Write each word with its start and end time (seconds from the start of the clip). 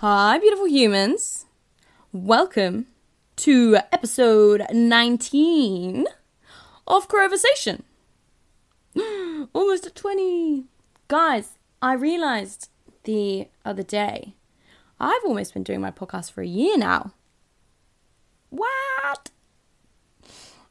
Hi, 0.00 0.38
beautiful 0.38 0.68
humans. 0.68 1.46
Welcome 2.12 2.86
to 3.34 3.78
episode 3.90 4.64
19 4.72 6.06
of 6.86 7.08
Conversation. 7.08 7.82
Almost 9.52 9.86
at 9.86 9.96
20. 9.96 10.66
Guys, 11.08 11.58
I 11.82 11.94
realized 11.94 12.68
the 13.02 13.48
other 13.64 13.82
day 13.82 14.34
I've 15.00 15.24
almost 15.24 15.52
been 15.52 15.64
doing 15.64 15.80
my 15.80 15.90
podcast 15.90 16.30
for 16.30 16.42
a 16.42 16.46
year 16.46 16.78
now. 16.78 17.12
What? 18.50 19.30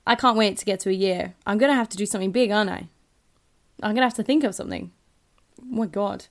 I 0.06 0.16
can't 0.16 0.38
wait 0.38 0.58
to 0.60 0.64
get 0.64 0.80
to 0.80 0.90
a 0.90 0.94
year. 0.94 1.36
I'm 1.46 1.58
going 1.58 1.70
to 1.70 1.76
have 1.76 1.90
to 1.90 1.98
do 1.98 2.06
something 2.06 2.32
big, 2.32 2.52
aren't 2.52 2.70
I? 2.70 2.88
I'm 3.84 3.92
going 3.92 3.98
to 3.98 4.04
have 4.04 4.14
to 4.14 4.24
think 4.24 4.46
of 4.46 4.56
something. 4.56 4.94
Oh 5.62 5.66
my 5.66 5.88
god. 5.88 6.28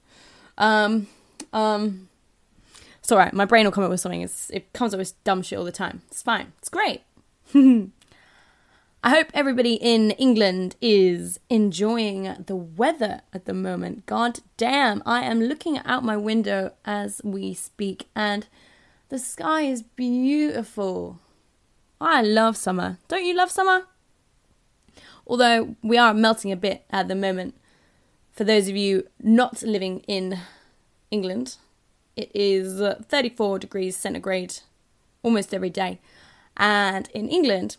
Um, 0.57 1.09
um, 1.53 2.09
it's 3.07 3.13
alright. 3.13 3.33
My 3.33 3.45
brain 3.45 3.65
will 3.65 3.71
come 3.71 3.85
up 3.85 3.91
with 3.91 4.01
something. 4.01 4.23
It's, 4.23 4.51
it 4.51 4.73
comes 4.73 4.93
up 4.93 4.99
with 4.99 5.23
dumb 5.23 5.41
shit 5.41 5.57
all 5.57 5.65
the 5.65 5.71
time. 5.71 6.03
It's 6.09 6.23
fine. 6.23 6.53
It's 6.59 6.69
great. 6.69 7.03
I 7.55 7.91
hope 9.05 9.29
everybody 9.33 9.75
in 9.75 10.11
England 10.11 10.75
is 10.81 11.39
enjoying 11.49 12.35
the 12.47 12.57
weather 12.57 13.21
at 13.33 13.45
the 13.45 13.55
moment. 13.55 14.07
God 14.07 14.41
damn, 14.57 15.05
I 15.07 15.23
am 15.23 15.41
looking 15.41 15.79
out 15.85 16.03
my 16.03 16.17
window 16.17 16.73
as 16.85 17.21
we 17.23 17.55
speak, 17.55 18.09
and 18.17 18.49
the 19.09 19.21
sky 19.21 19.61
is 19.61 19.85
beautiful. 19.85 21.21
I 22.01 22.23
love 22.23 22.57
summer. 22.57 22.99
Don't 23.07 23.25
you 23.25 23.37
love 23.37 23.53
summer? 23.53 23.87
Although 25.29 25.77
we 25.81 25.97
are 25.97 26.13
melting 26.13 26.51
a 26.51 26.57
bit 26.57 26.85
at 26.91 27.07
the 27.07 27.15
moment. 27.15 27.55
For 28.33 28.43
those 28.43 28.69
of 28.69 28.75
you 28.75 29.07
not 29.23 29.63
living 29.63 30.01
in 30.09 30.41
England, 31.13 31.59
it 32.17 32.31
is 32.35 32.83
34 33.09 33.59
degrees 33.59 33.97
centigrade 33.97 34.59
almost 35.23 35.55
every 35.55 35.71
day. 35.71 36.01
And 36.57 37.09
in 37.15 37.29
England, 37.29 37.77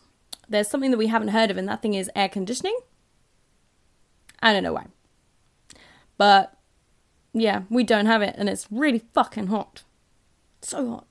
there's 0.47 0.69
something 0.69 0.91
that 0.91 0.97
we 0.97 1.07
haven't 1.07 1.29
heard 1.29 1.51
of, 1.51 1.57
and 1.57 1.67
that 1.67 1.81
thing 1.81 1.95
is 1.95 2.09
air 2.15 2.29
conditioning. 2.29 2.77
I 4.41 4.53
don't 4.53 4.63
know 4.63 4.73
why. 4.73 4.85
But 6.17 6.55
yeah, 7.33 7.63
we 7.69 7.83
don't 7.83 8.05
have 8.05 8.21
it, 8.21 8.35
and 8.37 8.47
it's 8.47 8.67
really 8.71 9.03
fucking 9.13 9.47
hot. 9.47 9.83
So 10.61 10.89
hot. 10.89 11.07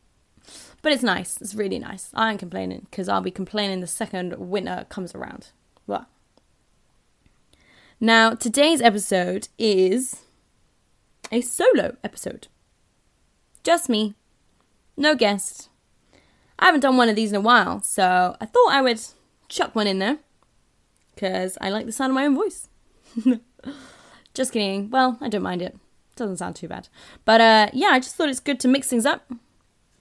But 0.82 0.92
it's 0.92 1.02
nice. 1.02 1.40
It's 1.40 1.54
really 1.54 1.78
nice. 1.80 2.10
I 2.14 2.30
ain't 2.30 2.38
complaining, 2.38 2.86
because 2.90 3.08
I'll 3.08 3.20
be 3.20 3.30
complaining 3.30 3.80
the 3.80 3.86
second 3.86 4.34
winter 4.38 4.86
comes 4.88 5.14
around. 5.14 5.48
Well. 5.86 6.06
Now, 7.98 8.34
today's 8.34 8.80
episode 8.80 9.48
is 9.58 10.22
a 11.32 11.40
solo 11.40 11.96
episode. 12.04 12.46
Just 13.66 13.88
me. 13.88 14.14
No 14.96 15.16
guest. 15.16 15.70
I 16.56 16.66
haven't 16.66 16.82
done 16.82 16.96
one 16.96 17.08
of 17.08 17.16
these 17.16 17.30
in 17.32 17.36
a 17.36 17.40
while, 17.40 17.82
so 17.82 18.36
I 18.40 18.46
thought 18.46 18.70
I 18.70 18.80
would 18.80 19.00
chuck 19.48 19.74
one 19.74 19.88
in 19.88 19.98
there. 19.98 20.18
Because 21.12 21.58
I 21.60 21.70
like 21.70 21.84
the 21.84 21.90
sound 21.90 22.12
of 22.12 22.14
my 22.14 22.26
own 22.26 22.36
voice. 22.36 22.68
just 24.34 24.52
kidding. 24.52 24.88
Well, 24.88 25.18
I 25.20 25.28
don't 25.28 25.42
mind 25.42 25.62
it. 25.62 25.76
Doesn't 26.14 26.36
sound 26.36 26.54
too 26.54 26.68
bad. 26.68 26.86
But 27.24 27.40
uh, 27.40 27.70
yeah, 27.72 27.88
I 27.88 27.98
just 27.98 28.14
thought 28.14 28.28
it's 28.28 28.38
good 28.38 28.60
to 28.60 28.68
mix 28.68 28.86
things 28.86 29.04
up, 29.04 29.32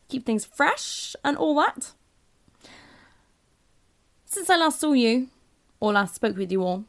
keep 0.09 0.27
things 0.27 0.45
fresh, 0.45 1.15
and 1.25 1.35
all 1.35 1.55
that. 1.55 1.93
Since 4.25 4.47
I 4.51 4.57
last 4.57 4.79
saw 4.79 4.93
you, 4.93 5.29
or 5.79 5.91
last 5.91 6.13
spoke 6.13 6.37
with 6.37 6.51
you 6.51 6.61
all, 6.61 6.85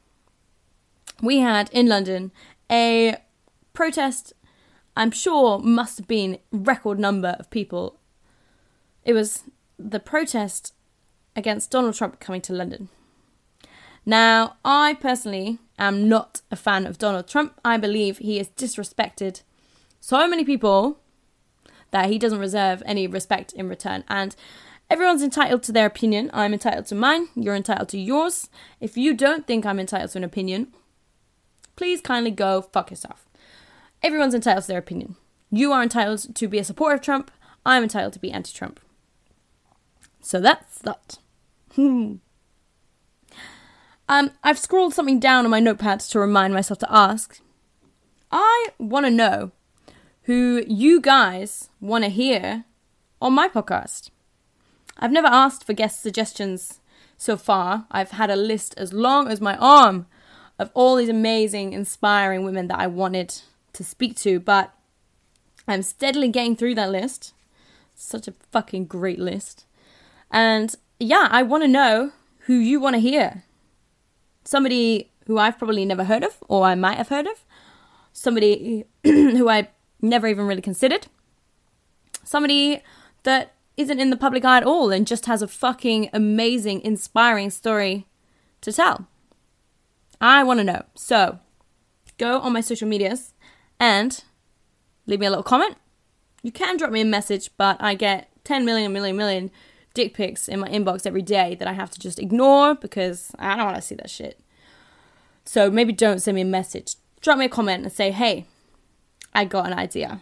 we 1.23 1.39
had 1.39 1.71
in 1.73 1.87
London 1.87 2.33
a 2.71 3.17
protest 3.73 4.35
I'm 4.97 5.11
sure 5.11 5.59
must 5.59 5.99
have 5.99 6.09
been 6.09 6.39
record 6.51 6.99
number 6.99 7.37
of 7.39 7.51
people. 7.51 7.99
It 9.05 9.13
was 9.13 9.45
the 9.79 10.01
protest 10.01 10.73
against 11.37 11.71
Donald 11.71 11.95
Trump 11.95 12.19
coming 12.19 12.41
to 12.43 12.53
London. 12.53 12.89
Now, 14.07 14.57
I 14.65 14.95
personally 14.95 15.59
am 15.79 16.09
not 16.09 16.41
a 16.51 16.57
fan 16.57 16.87
of 16.87 16.97
Donald 16.97 17.29
Trump. 17.29 17.61
I 17.65 17.77
believe 17.77 18.19
he 18.19 18.39
has 18.39 18.49
disrespected 18.51 19.43
so 20.01 20.27
many 20.27 20.45
people 20.45 21.01
that 21.91 22.09
he 22.09 22.19
doesn't 22.19 22.39
reserve 22.39 22.83
any 22.87 23.07
respect 23.07 23.53
in 23.53 23.69
return. 23.69 24.05
And 24.09 24.35
everyone's 24.89 25.23
entitled 25.23 25.63
to 25.65 25.73
their 25.73 25.87
opinion. 25.87 26.31
I'm 26.33 26.53
entitled 26.53 26.87
to 26.87 26.95
mine. 26.95 27.29
You're 27.35 27.55
entitled 27.55 27.89
to 27.91 27.99
yours. 27.99 28.49
If 28.81 28.97
you 28.97 29.13
don't 29.13 29.47
think 29.47 29.67
I'm 29.67 29.81
entitled 29.81 30.13
to 30.13 30.19
an 30.19 30.25
opinion, 30.25 30.73
please 31.75 32.01
kindly 32.01 32.31
go 32.31 32.63
fuck 32.63 32.91
yourself. 32.91 33.26
Everyone's 34.03 34.35
entitled 34.35 34.65
to 34.65 34.69
their 34.69 34.79
opinion. 34.79 35.17
You 35.51 35.73
are 35.73 35.83
entitled 35.83 36.35
to 36.35 36.49
be 36.49 36.59
a 36.59 36.65
supporter 36.65 36.97
of 36.97 37.01
Trump. 37.01 37.31
I'm 37.65 37.83
entitled 37.83 38.13
to 38.15 38.19
be 38.19 38.31
anti 38.31 38.53
Trump. 38.53 38.81
So 40.21 40.41
that's 40.41 40.79
that. 40.81 41.19
Um, 44.09 44.31
I've 44.45 44.59
scrawled 44.59 44.95
something 44.95 45.19
down 45.19 45.45
on 45.45 45.51
my 45.51 45.61
notepad 45.61 46.01
to 46.01 46.21
remind 46.21 46.55
myself 46.55 46.79
to 46.81 46.93
ask. 46.93 47.41
I 48.31 48.69
want 48.79 49.07
to 49.07 49.11
know 49.11 49.51
who 50.23 50.65
you 50.67 51.01
guys 51.01 51.71
want 51.81 52.05
to 52.05 52.11
hear 52.11 52.65
on 53.21 53.33
my 53.33 53.49
podcast. 53.49 54.11
I've 54.99 55.13
never 55.13 55.27
asked 55.27 55.65
for 55.65 55.73
guest 55.73 56.03
suggestions 56.03 56.81
so 57.17 57.37
far. 57.37 57.87
I've 57.91 58.13
had 58.13 58.31
a 58.31 58.37
list 58.37 58.75
as 58.77 58.93
long 58.93 59.29
as 59.29 59.41
my 59.41 59.57
arm 59.57 60.07
of 60.59 60.71
all 60.73 60.97
these 60.97 61.09
amazing, 61.09 61.73
inspiring 61.73 62.45
women 62.45 62.69
that 62.69 62.79
I 62.79 62.87
wanted 62.87 63.43
to 63.77 63.85
speak 63.85 64.17
to, 64.17 64.41
but 64.41 64.75
I'm 65.69 65.83
steadily 65.83 66.29
getting 66.29 66.57
through 66.57 66.75
that 66.77 66.91
list. 66.91 67.33
Such 67.95 68.29
a 68.29 68.35
fucking 68.53 68.87
great 68.87 69.19
list. 69.19 69.65
And 70.31 70.75
yeah, 70.99 71.29
I 71.31 71.43
want 71.43 71.63
to 71.65 71.69
know 71.69 72.13
who 72.41 72.55
you 72.55 72.81
want 72.81 72.95
to 72.95 73.01
hear. 73.01 73.45
Somebody 74.45 75.11
who 75.27 75.39
I've 75.39 75.59
probably 75.59 75.85
never 75.85 76.05
heard 76.05 76.23
of, 76.23 76.37
or 76.49 76.65
I 76.65 76.75
might 76.75 76.99
have 76.99 77.09
heard 77.09 77.27
of. 77.27 77.45
Somebody 78.13 78.85
who 79.05 79.49
I 79.49 79.69
never 80.01 80.27
even 80.27 80.47
really 80.47 80.63
considered. 80.63 81.07
Somebody 82.25 82.83
that 83.25 83.55
isn't 83.77 84.01
in 84.01 84.11
the 84.11 84.17
public 84.17 84.45
eye 84.45 84.59
at 84.59 84.65
all 84.65 84.91
and 84.91 85.07
just 85.07 85.27
has 85.27 85.43
a 85.43 85.49
fucking 85.49 86.09
amazing, 86.13 86.81
inspiring 86.81 87.51
story 87.51 88.07
to 88.63 88.73
tell. 88.73 89.07
I 90.21 90.43
want 90.45 90.61
to 90.61 90.65
know. 90.65 90.83
So, 90.95 91.41
go 92.17 92.41
on 92.41 92.53
my 92.53 92.63
social 92.63 92.89
medias 92.89 93.35
and 93.79 94.23
leave 95.07 95.21
me 95.21 95.27
a 95.27 95.31
little 95.31 95.43
comment. 95.43 95.77
You 96.43 96.53
can 96.53 96.77
drop 96.77 96.91
me 96.91 97.01
a 97.01 97.05
message, 97.05 97.51
but 97.57 97.77
I 97.81 97.95
get 97.95 98.31
10 98.45 98.65
million, 98.65 98.93
million, 98.93 99.17
million 99.17 99.51
dick 99.95 100.15
pics 100.15 100.49
in 100.49 100.61
my 100.61 100.69
inbox 100.69 101.07
every 101.07 101.23
day 101.23 101.55
that 101.55 101.67
I 101.67 101.73
have 101.73 101.91
to 101.91 101.99
just 101.99 102.19
ignore 102.19 102.75
because 102.75 103.33
I 103.39 103.57
don't 103.57 103.65
want 103.65 103.77
to 103.77 103.83
see 103.83 103.95
that 103.97 104.11
shit. 104.11 104.39
So 105.45 105.71
maybe 105.71 105.93
don't 105.93 106.21
send 106.21 106.35
me 106.35 106.43
a 106.43 106.45
message. 106.45 106.97
Drop 107.21 107.39
me 107.39 107.47
a 107.47 107.49
comment 107.49 107.85
and 107.85 107.93
say, 107.93 108.11
hey, 108.11 108.47
I 109.33 109.45
got 109.45 109.67
an 109.67 109.73
idea. 109.73 110.21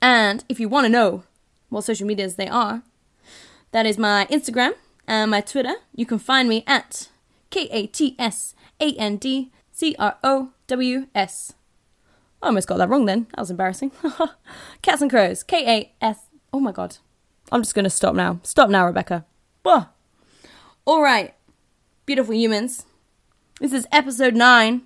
And 0.00 0.44
if 0.48 0.60
you 0.60 0.68
want 0.68 0.84
to 0.84 0.88
know 0.88 1.24
what 1.68 1.84
social 1.84 2.06
medias 2.06 2.36
they 2.36 2.48
are, 2.48 2.82
that 3.72 3.86
is 3.86 3.98
my 3.98 4.26
Instagram 4.30 4.72
and 5.06 5.30
my 5.30 5.40
Twitter. 5.40 5.74
You 5.94 6.06
can 6.06 6.18
find 6.18 6.48
me 6.48 6.64
at 6.66 7.08
K 7.50 7.68
A 7.70 7.86
T 7.86 8.16
S 8.18 8.54
A 8.80 8.92
N 8.94 9.16
D 9.16 9.52
C 9.72 9.94
R 9.98 10.16
O 10.22 10.50
W 10.68 11.06
S 11.14 11.54
I 12.42 12.46
almost 12.46 12.68
got 12.68 12.78
that 12.78 12.88
wrong 12.88 13.04
then. 13.04 13.26
That 13.30 13.40
was 13.40 13.50
embarrassing. 13.50 13.92
Cats 14.82 15.02
and 15.02 15.10
Crows. 15.10 15.42
K 15.42 15.92
A 16.00 16.04
S. 16.04 16.26
Oh 16.52 16.60
my 16.60 16.72
god. 16.72 16.96
I'm 17.52 17.62
just 17.62 17.74
going 17.74 17.84
to 17.84 17.90
stop 17.90 18.14
now. 18.14 18.40
Stop 18.42 18.70
now, 18.70 18.86
Rebecca. 18.86 19.26
Bah. 19.62 19.86
All 20.84 21.02
right. 21.02 21.34
Beautiful 22.06 22.34
humans. 22.34 22.86
This 23.60 23.72
is 23.72 23.86
episode 23.92 24.34
9. 24.34 24.82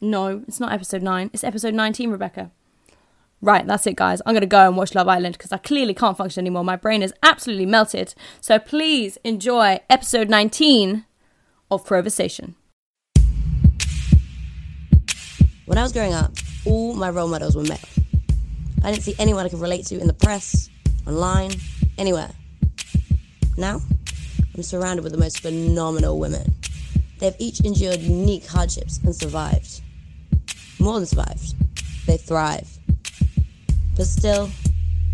No, 0.00 0.42
it's 0.46 0.60
not 0.60 0.72
episode 0.72 1.02
9. 1.02 1.30
It's 1.32 1.44
episode 1.44 1.74
19, 1.74 2.10
Rebecca. 2.10 2.50
Right, 3.42 3.66
that's 3.66 3.86
it, 3.86 3.96
guys. 3.96 4.20
I'm 4.26 4.34
going 4.34 4.42
to 4.42 4.46
go 4.46 4.66
and 4.66 4.76
watch 4.76 4.94
Love 4.94 5.08
Island 5.08 5.38
because 5.38 5.52
I 5.52 5.56
clearly 5.56 5.94
can't 5.94 6.16
function 6.16 6.42
anymore. 6.42 6.64
My 6.64 6.76
brain 6.76 7.02
is 7.02 7.14
absolutely 7.22 7.66
melted. 7.66 8.14
So 8.40 8.58
please 8.58 9.16
enjoy 9.24 9.80
episode 9.88 10.28
19 10.28 11.06
of 11.70 11.84
Conversation. 11.86 12.56
When 15.64 15.78
I 15.78 15.82
was 15.82 15.92
growing 15.92 16.12
up, 16.12 16.32
all 16.66 16.94
my 16.94 17.10
role 17.10 17.28
models 17.28 17.56
were 17.56 17.62
male. 17.62 17.78
I 18.82 18.90
didn't 18.90 19.02
see 19.02 19.14
anyone 19.18 19.44
I 19.44 19.48
could 19.48 19.60
relate 19.60 19.86
to 19.86 19.98
in 20.00 20.06
the 20.06 20.14
press, 20.14 20.70
online, 21.06 21.52
anywhere. 21.98 22.30
Now, 23.56 23.80
I'm 24.54 24.62
surrounded 24.62 25.02
with 25.02 25.12
the 25.12 25.18
most 25.18 25.40
phenomenal 25.40 26.18
women. 26.18 26.54
They've 27.18 27.34
each 27.38 27.60
endured 27.60 28.00
unique 28.00 28.46
hardships 28.46 28.98
and 29.04 29.14
survived. 29.14 29.82
More 30.78 30.94
than 30.94 31.06
survived, 31.06 31.54
they 32.06 32.16
thrive. 32.16 32.68
But 33.96 34.06
still, 34.06 34.48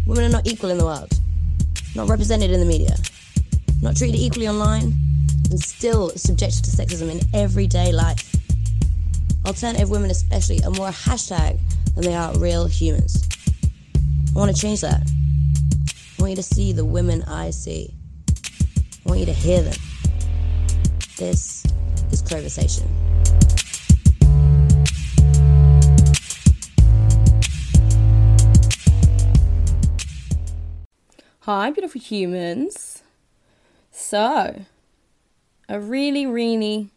women 0.06 0.25
are 0.25 0.28
not 0.28 0.46
equal 0.46 0.70
in 0.70 0.78
the 0.78 0.84
world, 0.84 1.12
not 1.96 2.08
represented 2.08 2.52
in 2.52 2.60
the 2.60 2.66
media, 2.66 2.96
not 3.82 3.96
treated 3.96 4.20
equally 4.20 4.49
online, 4.49 4.94
and 5.50 5.60
still 5.60 6.10
subjected 6.10 6.64
to 6.64 6.70
sexism 6.70 7.10
in 7.10 7.20
everyday 7.34 7.90
life. 7.90 8.36
Alternative 9.46 9.88
women, 9.88 10.10
especially, 10.10 10.60
are 10.64 10.72
more 10.72 10.88
hashtag 10.88 11.60
than 11.94 12.02
they 12.02 12.14
are 12.16 12.37
real 12.37 12.66
humans. 12.66 13.28
I 14.34 14.38
want 14.38 14.54
to 14.54 14.60
change 14.60 14.81
that. 14.81 15.00
I 16.19 16.20
want 16.20 16.31
you 16.31 16.37
to 16.37 16.43
see 16.43 16.72
the 16.72 16.84
women 16.84 17.22
I 17.22 17.50
see. 17.50 17.94
I 18.28 19.08
want 19.08 19.20
you 19.20 19.26
to 19.26 19.32
hear 19.32 19.62
them. 19.62 19.76
This 21.16 21.64
is 22.10 22.22
Conversation. 22.22 22.88
Hi, 31.42 31.70
beautiful 31.70 32.00
humans. 32.00 33.04
So, 33.92 34.64
a 35.69 35.81
really, 35.81 36.26
really, 36.26 36.90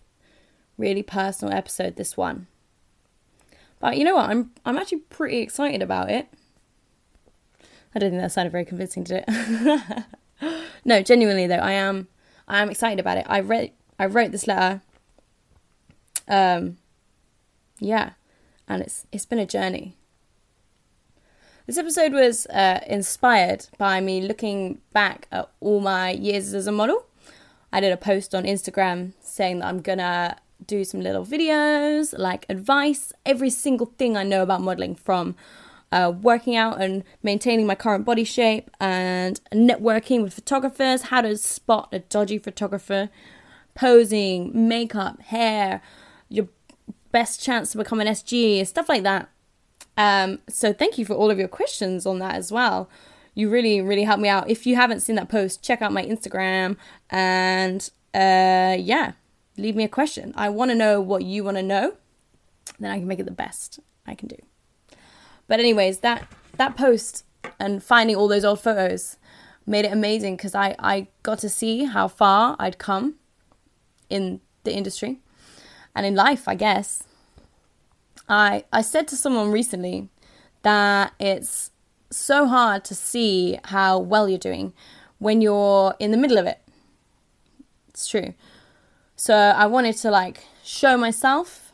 really 0.79 1.03
personal 1.03 1.53
episode. 1.53 1.95
This 1.95 2.17
one, 2.17 2.47
but 3.79 3.97
you 3.97 4.03
know 4.03 4.15
what? 4.15 4.29
I'm 4.29 4.51
I'm 4.65 4.77
actually 4.77 4.99
pretty 4.99 5.37
excited 5.39 5.81
about 5.81 6.09
it. 6.09 6.27
I 7.93 7.99
don't 7.99 8.11
think 8.11 8.21
that 8.21 8.31
sounded 8.31 8.51
very 8.51 8.65
convincing, 8.65 9.03
did 9.03 9.23
it? 9.27 10.03
no, 10.85 11.01
genuinely 11.01 11.47
though, 11.47 11.55
I 11.55 11.73
am 11.73 12.07
I 12.47 12.61
am 12.61 12.69
excited 12.69 12.99
about 12.99 13.17
it. 13.17 13.25
I 13.27 13.39
read 13.39 13.71
I 13.99 14.05
wrote 14.05 14.31
this 14.31 14.47
letter. 14.47 14.81
Um, 16.27 16.77
yeah, 17.79 18.11
and 18.67 18.81
it's 18.81 19.05
it's 19.11 19.25
been 19.25 19.39
a 19.39 19.45
journey. 19.45 19.95
This 21.65 21.77
episode 21.77 22.13
was 22.13 22.47
uh, 22.47 22.79
inspired 22.87 23.67
by 23.77 24.01
me 24.01 24.21
looking 24.21 24.81
back 24.91 25.27
at 25.31 25.51
all 25.59 25.79
my 25.79 26.11
years 26.11 26.53
as 26.55 26.65
a 26.65 26.71
model. 26.71 27.05
I 27.71 27.79
did 27.79 27.91
a 27.91 27.97
post 27.97 28.33
on 28.33 28.43
Instagram 28.43 29.13
saying 29.21 29.59
that 29.59 29.67
I'm 29.67 29.81
gonna 29.81 30.37
do 30.65 30.83
some 30.83 31.01
little 31.01 31.25
videos, 31.25 32.17
like 32.17 32.45
advice, 32.49 33.13
every 33.25 33.49
single 33.49 33.87
thing 33.97 34.17
I 34.17 34.23
know 34.23 34.43
about 34.43 34.61
modeling 34.61 34.95
from 34.95 35.35
uh, 35.91 36.13
working 36.21 36.55
out 36.55 36.81
and 36.81 37.03
maintaining 37.23 37.65
my 37.65 37.75
current 37.75 38.05
body 38.05 38.23
shape 38.23 38.69
and 38.79 39.39
networking 39.51 40.21
with 40.21 40.33
photographers, 40.33 41.03
how 41.03 41.21
to 41.21 41.35
spot 41.37 41.89
a 41.91 41.99
dodgy 41.99 42.37
photographer, 42.37 43.09
posing, 43.73 44.67
makeup, 44.67 45.21
hair, 45.21 45.81
your 46.27 46.47
best 47.11 47.41
chance 47.41 47.71
to 47.71 47.77
become 47.77 47.99
an 47.99 48.07
SG, 48.07 48.65
stuff 48.67 48.89
like 48.89 49.03
that. 49.03 49.29
Um, 49.97 50.39
so 50.47 50.71
thank 50.71 50.97
you 50.97 51.05
for 51.05 51.13
all 51.13 51.31
of 51.31 51.39
your 51.39 51.47
questions 51.47 52.05
on 52.05 52.19
that 52.19 52.35
as 52.35 52.51
well. 52.51 52.89
You 53.33 53.49
really, 53.49 53.81
really 53.81 54.03
helped 54.03 54.21
me 54.21 54.29
out. 54.29 54.49
If 54.49 54.65
you 54.65 54.75
haven't 54.75 55.01
seen 55.01 55.15
that 55.15 55.29
post, 55.29 55.63
check 55.63 55.81
out 55.81 55.91
my 55.91 56.05
Instagram 56.05 56.77
and 57.09 57.89
uh, 58.13 58.75
yeah, 58.79 59.13
leave 59.59 59.75
me 59.75 59.83
a 59.83 59.89
question. 59.89 60.33
I 60.35 60.49
want 60.49 60.71
to 60.71 60.75
know 60.75 61.01
what 61.01 61.23
you 61.23 61.43
want 61.43 61.57
to 61.57 61.63
know. 61.63 61.95
Then 62.79 62.91
I 62.91 62.97
can 62.97 63.07
make 63.07 63.19
it 63.19 63.25
the 63.25 63.31
best 63.31 63.79
I 64.05 64.15
can 64.15 64.27
do. 64.27 64.37
But 65.47 65.59
anyways, 65.59 65.99
that 65.99 66.27
that 66.57 66.75
post 66.75 67.25
and 67.59 67.83
finding 67.83 68.15
all 68.15 68.27
those 68.27 68.45
old 68.45 68.59
photos 68.59 69.17
made 69.65 69.85
it 69.85 69.91
amazing 69.91 70.37
because 70.37 70.55
I 70.55 70.75
I 70.79 71.07
got 71.23 71.39
to 71.39 71.49
see 71.49 71.85
how 71.85 72.07
far 72.07 72.55
I'd 72.59 72.77
come 72.77 73.15
in 74.09 74.41
the 74.63 74.73
industry 74.73 75.19
and 75.95 76.05
in 76.05 76.15
life, 76.15 76.47
I 76.47 76.55
guess. 76.55 77.03
I 78.27 78.63
I 78.71 78.81
said 78.81 79.07
to 79.09 79.15
someone 79.15 79.51
recently 79.51 80.09
that 80.61 81.13
it's 81.19 81.71
so 82.11 82.47
hard 82.47 82.83
to 82.85 82.95
see 82.95 83.59
how 83.65 83.99
well 83.99 84.27
you're 84.27 84.37
doing 84.37 84.73
when 85.19 85.41
you're 85.41 85.95
in 85.99 86.11
the 86.11 86.17
middle 86.17 86.37
of 86.37 86.45
it. 86.45 86.59
It's 87.89 88.07
true. 88.07 88.33
So 89.19 89.35
I 89.35 89.65
wanted 89.65 89.97
to 89.97 90.11
like 90.11 90.45
show 90.63 90.95
myself 90.95 91.73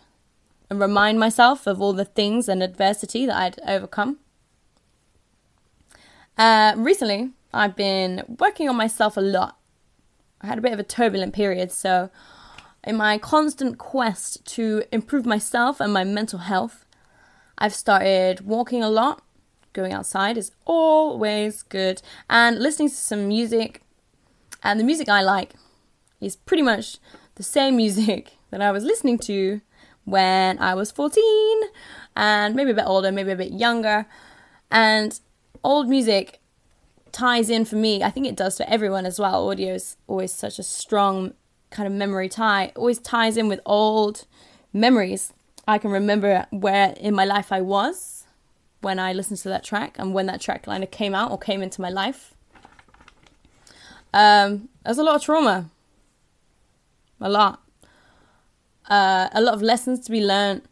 and 0.68 0.80
remind 0.80 1.20
myself 1.20 1.68
of 1.68 1.80
all 1.80 1.94
the 1.94 2.04
things 2.04 2.50
and 2.50 2.64
adversity 2.64 3.28
that 3.28 3.36
I'd 3.36 3.60
overcome. 3.70 4.18
Uh, 6.40 6.74
recently, 6.76 7.34
I've 7.54 7.76
been 7.76 8.24
working 8.40 8.68
on 8.68 8.76
myself 8.76 9.16
a 9.16 9.22
lot. 9.22 9.60
I 10.42 10.48
had 10.48 10.58
a 10.58 10.62
bit 10.62 10.74
of 10.74 10.80
a 10.80 10.84
turbulent 10.84 11.36
period, 11.36 11.72
so 11.72 12.10
in 12.84 12.96
my 12.96 13.20
constant 13.20 13.78
quest 13.78 14.44
to 14.56 14.82
improve 14.92 15.28
myself 15.28 15.80
and 15.80 15.94
my 15.94 16.04
mental 16.04 16.40
health, 16.40 16.84
I've 17.60 17.76
started 17.76 18.42
walking 18.48 18.82
a 18.82 18.90
lot. 18.90 19.22
Going 19.72 19.94
outside 19.94 20.36
is 20.36 20.52
always 20.66 21.62
good, 21.62 22.02
and 22.28 22.58
listening 22.58 22.90
to 22.90 22.96
some 22.96 23.28
music. 23.28 23.84
And 24.64 24.80
the 24.80 24.84
music 24.84 25.10
I 25.10 25.22
like 25.22 25.54
is 26.20 26.36
pretty 26.36 26.64
much 26.64 26.98
the 27.36 27.44
same 27.44 27.76
music 27.78 28.34
that 28.52 28.62
I 28.62 28.72
was 28.72 28.84
listening 28.84 29.20
to 29.20 29.62
when 30.06 30.60
I 30.60 30.74
was 30.74 30.92
14 30.92 31.62
and 32.16 32.56
maybe 32.56 32.72
a 32.72 32.76
bit 32.76 32.86
older, 32.86 33.12
maybe 33.12 33.32
a 33.32 33.36
bit 33.36 33.52
younger. 33.52 34.06
And 34.72 35.20
old 35.64 35.90
music 35.90 36.40
ties 37.12 37.50
in 37.50 37.66
for 37.66 37.76
me. 37.76 38.04
I 38.04 38.10
think 38.12 38.28
it 38.28 38.36
does 38.36 38.58
for 38.58 38.66
everyone 38.68 39.06
as 39.06 39.20
well. 39.20 39.50
Audio 39.50 39.74
is 39.74 39.98
always 40.08 40.34
such 40.34 40.60
a 40.60 40.64
strong 40.64 41.34
kind 41.72 41.88
of 41.88 41.94
memory 41.94 42.30
tie. 42.30 42.66
It 42.66 42.78
always 42.78 43.00
ties 43.00 43.38
in 43.38 43.48
with 43.48 43.60
old 43.66 44.26
memories. 44.72 45.34
I 45.68 45.78
can 45.78 45.92
remember 45.92 46.46
where 46.52 46.94
in 47.00 47.16
my 47.16 47.26
life 47.26 47.52
I 47.52 47.62
was 47.62 48.26
when 48.82 49.00
I 49.00 49.14
listened 49.14 49.40
to 49.40 49.50
that 49.50 49.64
track 49.64 49.96
and 49.98 50.14
when 50.14 50.28
that 50.28 50.42
track 50.42 50.68
of 50.68 50.92
came 50.92 51.16
out 51.16 51.32
or 51.32 51.40
came 51.40 51.62
into 51.64 51.82
my 51.82 51.90
life. 51.90 52.36
Um, 54.14 54.70
there's 54.84 54.98
a 55.00 55.04
lot 55.04 55.16
of 55.16 55.24
trauma. 55.24 55.70
A 57.22 57.30
lot. 57.30 57.62
Uh, 58.90 59.30
a 59.32 59.42
lot 59.42 59.56
of 59.56 59.62
lessons 59.62 60.00
to 60.02 60.12
be 60.12 60.24
learned. 60.24 60.64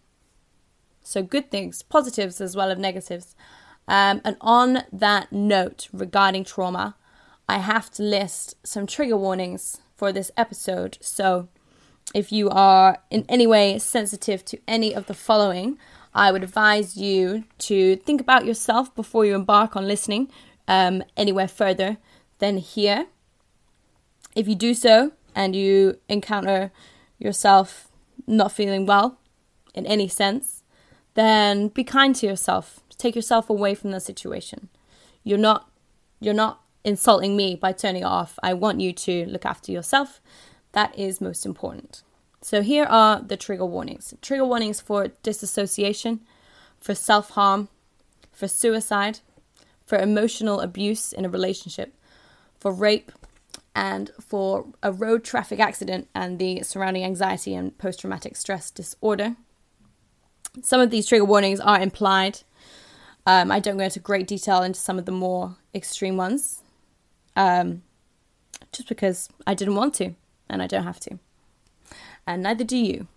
So, 1.02 1.22
good 1.24 1.52
things, 1.52 1.82
positives 1.82 2.40
as 2.40 2.56
well 2.56 2.72
as 2.72 2.78
negatives. 2.78 3.36
Um, 3.88 4.22
and 4.24 4.38
on 4.40 4.84
that 4.92 5.32
note 5.32 5.90
regarding 5.92 6.46
trauma, 6.46 6.96
I 7.50 7.58
have 7.58 7.92
to 7.92 8.04
list 8.04 8.56
some 8.66 8.88
trigger 8.88 9.18
warnings 9.18 9.82
for 9.96 10.12
this 10.12 10.32
episode. 10.38 10.98
So, 11.02 11.50
if 12.14 12.32
you 12.32 12.50
are 12.50 13.00
in 13.10 13.26
any 13.28 13.48
way 13.48 13.80
sensitive 13.80 14.46
to 14.46 14.60
any 14.68 14.94
of 14.94 15.08
the 15.08 15.14
following, 15.14 15.78
I 16.14 16.32
would 16.32 16.44
advise 16.44 16.96
you 16.96 17.46
to 17.60 17.96
think 17.98 18.22
about 18.22 18.46
yourself 18.46 18.94
before 18.96 19.26
you 19.26 19.36
embark 19.36 19.76
on 19.76 19.88
listening 19.88 20.30
um, 20.68 21.04
anywhere 21.18 21.48
further 21.48 21.98
than 22.40 22.58
here. 22.58 23.08
If 24.36 24.48
you 24.48 24.56
do 24.56 24.74
so 24.74 25.12
and 25.36 25.56
you 25.56 26.00
encounter 26.10 26.72
yourself 27.18 27.90
not 28.28 28.52
feeling 28.52 28.86
well 28.86 29.18
in 29.74 29.86
any 29.86 30.08
sense, 30.08 30.64
then 31.14 31.68
be 31.70 31.84
kind 31.84 32.16
to 32.16 32.28
yourself. 32.28 32.80
Take 32.98 33.16
yourself 33.16 33.50
away 33.50 33.76
from 33.76 33.92
the 33.92 34.00
situation. 34.00 34.70
You're 35.24 35.38
not 35.38 35.70
you're 36.20 36.34
not 36.34 36.62
insulting 36.84 37.36
me 37.36 37.56
by 37.56 37.72
turning 37.72 38.04
it 38.04 38.06
off. 38.06 38.40
I 38.42 38.54
want 38.54 38.80
you 38.80 38.94
to 38.94 39.26
look 39.26 39.46
after 39.46 39.72
yourself. 39.72 40.22
That 40.72 40.98
is 40.98 41.22
most 41.22 41.46
important. 41.46 42.02
So 42.42 42.62
here 42.62 42.86
are 42.86 43.22
the 43.22 43.38
trigger 43.38 43.66
warnings. 43.66 44.14
Trigger 44.22 44.46
warnings 44.46 44.82
for 44.82 45.10
disassociation, 45.22 46.22
for 46.80 46.96
self-harm, 46.96 47.70
for 48.32 48.48
suicide, 48.48 49.20
for 49.86 49.98
emotional 49.98 50.60
abuse 50.60 51.14
in 51.14 51.26
a 51.26 51.30
relationship, 51.30 51.94
for 52.60 52.74
rape, 52.74 53.12
and 53.76 54.12
for 54.20 54.68
a 54.84 54.92
road 54.92 55.24
traffic 55.24 55.60
accident 55.60 56.08
and 56.14 56.38
the 56.40 56.62
surrounding 56.64 57.04
anxiety 57.04 57.56
and 57.56 57.78
post 57.78 58.02
traumatic 58.02 58.36
stress 58.36 58.70
disorder. 58.70 59.36
Some 60.62 60.80
of 60.80 60.92
these 60.92 61.08
trigger 61.08 61.26
warnings 61.26 61.60
are 61.60 61.80
implied. 61.80 62.42
Um, 63.26 63.52
I 63.52 63.60
don't 63.60 63.78
go 63.78 63.86
into 63.86 64.00
great 64.00 64.28
detail 64.28 64.62
into 64.62 64.80
some 64.80 65.00
of 65.00 65.06
the 65.06 65.12
more 65.12 65.56
extreme 65.74 66.18
ones, 66.18 66.62
um, 67.36 67.82
just 68.72 68.88
because 68.90 69.30
I 69.48 69.54
didn't 69.54 69.76
want 69.76 69.96
to, 69.96 70.14
and 70.50 70.62
I 70.62 70.68
don't 70.68 70.84
have 70.84 71.00
to, 71.02 71.18
and 72.28 72.44
neither 72.44 72.66
do 72.66 72.78
you. 72.78 73.08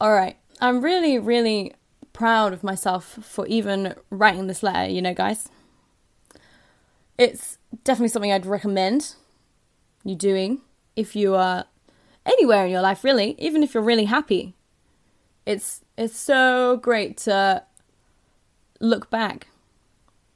All 0.00 0.12
right, 0.12 0.36
I'm 0.60 0.80
really, 0.80 1.18
really 1.18 1.74
proud 2.12 2.52
of 2.52 2.64
myself 2.64 3.18
for 3.22 3.46
even 3.46 3.94
writing 4.10 4.46
this 4.46 4.62
letter. 4.62 4.90
You 4.90 5.02
know, 5.02 5.14
guys, 5.14 5.48
it's 7.18 7.58
definitely 7.82 8.08
something 8.08 8.32
I'd 8.32 8.46
recommend 8.46 9.14
you 10.04 10.14
doing 10.14 10.60
if 10.96 11.16
you 11.16 11.34
are 11.34 11.64
anywhere 12.26 12.64
in 12.66 12.70
your 12.70 12.82
life, 12.82 13.04
really, 13.04 13.34
even 13.38 13.62
if 13.62 13.74
you're 13.74 13.82
really 13.82 14.04
happy. 14.04 14.54
It's 15.46 15.82
it's 15.96 16.18
so 16.18 16.78
great 16.78 17.16
to 17.18 17.64
look 18.80 19.10
back, 19.10 19.48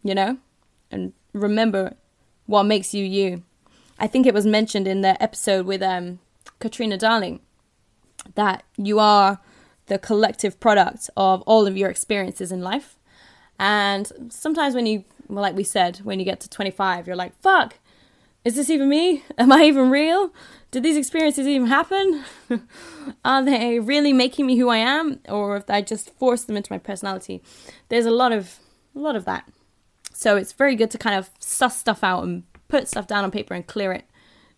you 0.03 0.15
know, 0.15 0.39
and 0.91 1.13
remember 1.33 1.95
what 2.47 2.65
makes 2.65 2.95
you 2.95 3.05
you. 3.05 3.43
I 3.99 4.07
think 4.07 4.27
it 4.27 4.35
was 4.35 4.47
mentioned 4.47 4.87
in 4.87 5.01
the 5.01 5.21
episode 5.23 5.67
with 5.67 5.83
um, 5.83 6.21
Katrina 6.61 6.97
Darling 6.97 7.41
that 8.35 8.65
you 8.77 8.99
are 8.99 9.41
the 9.87 9.99
collective 9.99 10.61
product 10.61 11.11
of 11.17 11.43
all 11.43 11.67
of 11.67 11.77
your 11.77 11.91
experiences 11.91 12.53
in 12.53 12.61
life. 12.63 12.97
And 13.59 14.11
sometimes 14.29 14.75
when 14.75 14.87
you, 14.87 15.05
well, 15.29 15.43
like 15.43 15.57
we 15.57 15.65
said, 15.65 15.99
when 15.99 16.19
you 16.19 16.25
get 16.25 16.41
to 16.41 16.51
25, 16.51 17.07
you're 17.07 17.17
like, 17.17 17.39
fuck, 17.41 17.79
is 18.45 18.57
this 18.57 18.71
even 18.71 18.89
me? 18.89 19.25
Am 19.39 19.53
I 19.53 19.65
even 19.65 19.91
real? 19.91 20.33
Did 20.71 20.83
these 20.83 20.97
experiences 20.97 21.47
even 21.47 21.67
happen? 21.67 22.25
Are 23.25 23.43
they 23.43 23.79
really 23.79 24.13
making 24.13 24.47
me 24.47 24.57
who 24.57 24.69
I 24.69 24.79
am, 24.79 25.21
or 25.29 25.57
if 25.57 25.69
I 25.69 25.83
just 25.83 26.11
forced 26.19 26.47
them 26.47 26.57
into 26.57 26.73
my 26.73 26.79
personality? 26.79 27.43
There's 27.89 28.07
a 28.07 28.11
lot 28.11 28.33
of 28.33 28.59
a 28.95 28.99
lot 28.99 29.17
of 29.17 29.25
that. 29.25 29.49
So 30.13 30.37
it's 30.37 30.53
very 30.53 30.75
good 30.75 30.91
to 30.91 30.99
kind 30.99 31.17
of 31.17 31.31
suss 31.39 31.79
stuff 31.79 32.03
out 32.03 32.25
and 32.25 32.43
put 32.69 32.89
stuff 32.89 33.07
down 33.07 33.25
on 33.25 33.31
paper 33.31 33.55
and 33.55 33.67
clear 33.67 33.93
it, 33.93 34.05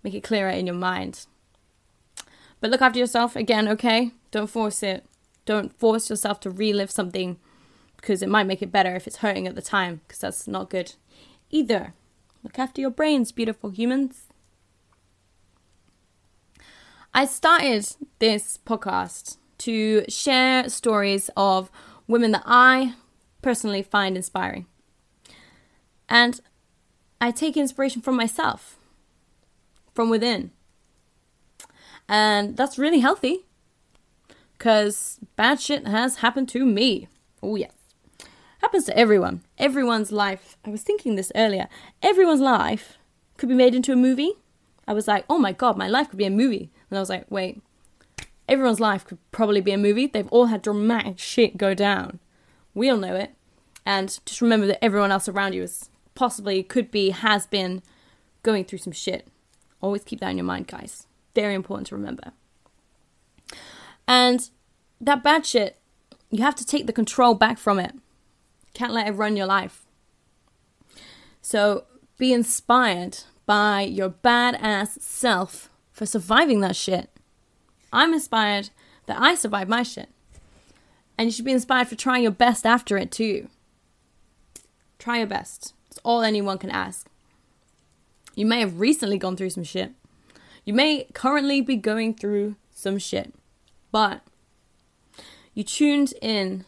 make 0.03 0.15
it 0.15 0.23
clearer 0.23 0.49
in 0.51 0.67
your 0.67 0.75
mind. 0.75 1.27
But 2.61 2.71
look 2.71 2.83
after 2.83 2.99
yourself 2.99 3.37
again, 3.37 3.69
okay? 3.69 4.13
Don't 4.31 4.49
force 4.49 4.83
it. 4.83 5.05
Don't 5.45 5.73
force 5.79 6.11
yourself 6.11 6.41
to 6.41 6.51
relive 6.51 6.91
something 6.91 7.39
because 8.01 8.23
it 8.23 8.29
might 8.29 8.47
make 8.47 8.63
it 8.63 8.73
better 8.73 8.95
if 8.97 9.07
it's 9.07 9.17
hurting 9.17 9.47
at 9.47 9.55
the 9.55 9.63
time, 9.63 10.01
because 10.07 10.21
that's 10.21 10.49
not 10.49 10.71
good 10.71 10.95
either. 11.51 11.95
Look 12.43 12.59
after 12.59 12.81
your 12.81 12.91
brains, 12.91 13.33
beautiful 13.33 13.71
humans. 13.71 14.23
I 17.13 17.27
started 17.27 17.87
this 18.19 18.59
podcast 18.65 19.37
to 19.59 20.05
share 20.09 20.69
stories 20.69 21.29
of 21.37 21.71
women 22.07 22.31
that 22.31 22.45
I 22.47 22.95
personally 23.43 23.83
find 23.83 24.17
inspiring. 24.17 24.67
And 26.09 26.41
I 27.21 27.31
take 27.31 27.57
inspiration 27.57 28.01
from 28.01 28.17
myself, 28.17 28.79
from 29.95 30.09
within. 30.09 30.53
And 32.09 32.57
that's 32.57 32.79
really 32.79 33.01
healthy 33.01 33.45
because 34.57 35.21
bad 35.37 35.61
shit 35.61 35.87
has 35.87 36.17
happened 36.17 36.49
to 36.51 36.65
me. 36.65 37.09
Oh, 37.43 37.57
yes. 37.57 37.73
Happens 38.61 38.85
to 38.85 38.97
everyone. 38.97 39.43
Everyone's 39.59 40.13
life. 40.13 40.57
I 40.65 40.71
was 40.71 40.83
thinking 40.83 41.17
this 41.17 41.33
earlier. 41.35 41.69
Everyone's 42.03 42.41
life 42.41 42.99
could 43.37 43.49
be 43.49 43.55
made 43.55 43.75
into 43.75 43.93
a 43.93 43.97
movie. 43.97 44.35
I 44.87 44.93
was 44.93 45.09
like, 45.09 45.25
oh 45.31 45.39
my 45.39 45.53
god, 45.53 45.77
my 45.79 45.89
life 45.89 46.11
could 46.11 46.19
be 46.19 46.27
a 46.27 46.31
movie. 46.31 46.71
And 46.91 46.99
I 46.99 47.01
was 47.01 47.09
like, 47.09 47.25
wait, 47.31 47.63
everyone's 48.49 48.81
life 48.81 49.07
could 49.07 49.19
probably 49.31 49.61
be 49.61 49.73
a 49.73 49.79
movie. 49.79 50.07
They've 50.07 50.29
all 50.29 50.47
had 50.47 50.63
dramatic 50.63 51.19
shit 51.19 51.57
go 51.57 51.73
down. 51.73 52.19
We 52.75 52.91
all 52.91 52.99
know 52.99 53.15
it. 53.15 53.35
And 53.87 54.19
just 54.27 54.43
remember 54.43 54.67
that 54.67 54.85
everyone 54.85 55.11
else 55.11 55.29
around 55.29 55.55
you 55.55 55.63
is 55.63 55.89
possibly, 56.15 56.63
could 56.63 56.91
be, 56.91 57.11
has 57.11 57.47
been 57.47 57.83
going 58.43 58.65
through 58.65 58.79
some 58.79 58.93
shit. 58.93 59.27
Always 59.81 60.05
keep 60.05 60.21
that 60.21 60.31
in 60.31 60.37
your 60.37 60.45
mind, 60.45 60.67
guys. 60.67 61.07
Very 61.35 61.55
important 61.55 61.87
to 61.89 61.97
remember. 61.97 62.33
And 64.07 64.51
that 65.01 65.23
bad 65.23 65.47
shit, 65.47 65.79
you 66.31 66.43
have 66.43 66.57
to 66.57 66.67
take 66.67 66.87
the 66.87 66.93
control 66.93 67.35
back 67.35 67.57
from 67.57 67.79
it. 67.79 67.95
Can't 68.75 68.93
let 68.93 69.09
it 69.09 69.13
run 69.13 69.37
your 69.37 69.47
life. 69.47 69.85
So 71.43 71.85
be 72.19 72.33
inspired 72.33 73.19
by 73.47 73.83
your 73.83 74.11
badass 74.11 75.01
self 75.01 75.71
for 75.93 76.07
surviving 76.07 76.61
that 76.61 76.77
shit. 76.77 77.11
I'm 77.93 78.15
inspired 78.15 78.71
that 79.07 79.21
I 79.21 79.35
survived 79.35 79.69
my 79.69 79.83
shit. 79.83 80.09
And 81.19 81.27
you 81.27 81.33
should 81.33 81.45
be 81.45 81.53
inspired 81.53 81.89
for 81.89 81.97
trying 81.97 82.23
your 82.23 82.33
best 82.33 82.65
after 82.65 82.97
it 82.97 83.11
too. 83.11 83.49
Try 84.99 85.19
your 85.19 85.27
best. 85.27 85.75
It's 85.89 85.99
all 86.05 86.23
anyone 86.23 86.59
can 86.59 86.71
ask. 86.71 87.09
You 88.35 88.47
may 88.47 88.61
have 88.61 88.79
recently 88.79 89.19
gone 89.19 89.37
through 89.37 89.51
some 89.51 89.65
shit. 89.65 89.93
You 90.65 90.73
may 90.73 91.09
currently 91.13 91.61
be 91.61 91.77
going 91.77 92.15
through 92.15 92.57
some 92.71 92.99
shit. 92.99 93.35
But 93.91 94.23
you 95.53 95.65
tuned 95.65 96.15
in 96.23 96.65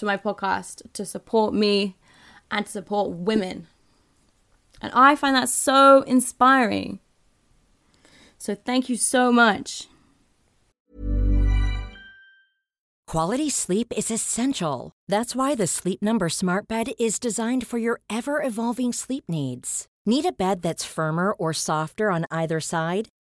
to 0.00 0.06
my 0.06 0.16
podcast 0.16 0.82
to 0.94 1.04
support 1.04 1.54
me 1.54 1.96
and 2.50 2.66
to 2.66 2.72
support 2.72 3.10
women. 3.10 3.68
And 4.82 4.90
I 4.94 5.14
find 5.14 5.36
that 5.36 5.48
so 5.48 6.02
inspiring. 6.02 7.00
So 8.38 8.54
thank 8.54 8.88
you 8.88 8.96
so 8.96 9.30
much. 9.30 9.86
Quality 13.06 13.50
sleep 13.50 13.92
is 13.96 14.10
essential. 14.10 14.92
That's 15.08 15.34
why 15.36 15.54
the 15.54 15.66
Sleep 15.66 16.00
Number 16.00 16.28
Smart 16.28 16.66
Bed 16.68 16.92
is 16.98 17.18
designed 17.18 17.66
for 17.66 17.76
your 17.76 18.00
ever 18.08 18.40
evolving 18.42 18.92
sleep 18.92 19.24
needs. 19.28 19.86
Need 20.06 20.24
a 20.24 20.32
bed 20.32 20.62
that's 20.62 20.84
firmer 20.84 21.32
or 21.32 21.52
softer 21.52 22.10
on 22.10 22.24
either 22.30 22.60
side? 22.60 23.08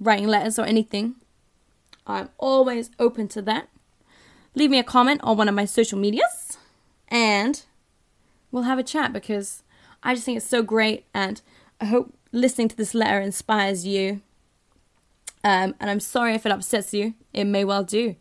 writing 0.00 0.26
letters 0.26 0.58
or 0.58 0.64
anything, 0.64 1.16
I'm 2.06 2.30
always 2.38 2.90
open 2.98 3.28
to 3.28 3.42
that. 3.42 3.68
Leave 4.54 4.70
me 4.70 4.78
a 4.78 4.84
comment 4.84 5.20
on 5.22 5.36
one 5.36 5.48
of 5.48 5.54
my 5.54 5.64
social 5.64 5.98
medias 5.98 6.58
and 7.08 7.62
we'll 8.50 8.64
have 8.64 8.78
a 8.78 8.82
chat 8.82 9.12
because 9.12 9.62
I 10.02 10.14
just 10.14 10.24
think 10.24 10.36
it's 10.36 10.46
so 10.46 10.62
great 10.62 11.04
and 11.14 11.40
I 11.80 11.86
hope 11.86 12.14
listening 12.32 12.68
to 12.68 12.76
this 12.76 12.94
letter 12.94 13.20
inspires 13.20 13.86
you. 13.86 14.22
Um, 15.44 15.74
and 15.78 15.90
I'm 15.90 16.00
sorry 16.00 16.34
if 16.34 16.44
it 16.44 16.52
upsets 16.52 16.92
you. 16.92 17.14
It 17.32 17.44
may 17.44 17.64
well 17.64 17.84
do. 17.84 18.16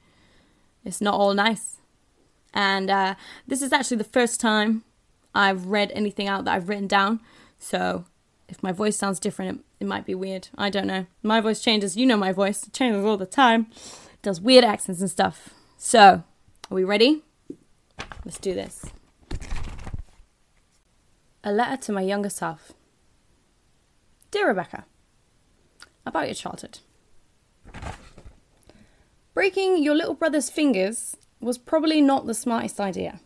It's 0.86 1.02
not 1.02 1.16
all 1.16 1.34
nice. 1.34 1.78
And 2.54 2.90
uh, 2.90 3.16
this 3.48 3.62
is 3.62 3.74
actually 3.74 3.98
the 3.98 4.04
first 4.04 4.40
time 4.40 4.84
I've 5.34 5.68
read 5.68 5.92
anything 5.94 6.28
out 6.28 6.46
that 6.46 6.54
I've 6.54 6.70
written 6.70 6.88
down. 6.88 7.20
So 7.60 8.06
if 8.50 8.64
my 8.64 8.72
voice 8.72 8.96
sounds 8.96 9.20
different, 9.20 9.60
it, 9.60 9.84
it 9.84 9.88
might 9.88 10.06
be 10.06 10.16
weird. 10.16 10.50
I 10.58 10.70
don't 10.70 10.88
know. 10.88 11.06
My 11.22 11.42
voice 11.42 11.62
changes. 11.62 11.98
You 11.98 12.06
know 12.06 12.18
my 12.18 12.32
voice. 12.32 12.66
It 12.66 12.74
changes 12.74 13.04
all 13.04 13.18
the 13.18 13.26
time. 13.26 13.68
It 13.72 14.22
does 14.22 14.42
weird 14.42 14.64
accents 14.64 15.02
and 15.02 15.10
stuff. 15.10 15.50
So, 15.78 16.02
are 16.02 16.24
we 16.76 16.84
ready? 16.84 17.24
Let's 18.26 18.40
do 18.40 18.54
this. 18.54 18.86
A 21.44 21.52
letter 21.52 21.78
to 21.78 21.92
my 21.92 22.02
younger 22.02 22.30
self. 22.30 22.74
Dear 24.32 24.50
Rebecca, 24.50 24.86
about 26.06 26.26
your 26.26 26.36
childhood. 26.36 26.80
Breaking 29.34 29.82
your 29.82 29.96
little 29.96 30.16
brother's 30.16 30.50
fingers 30.50 31.16
was 31.40 31.58
probably 31.58 32.02
not 32.02 32.26
the 32.26 32.34
smartest 32.34 32.80
idea. 32.80 33.20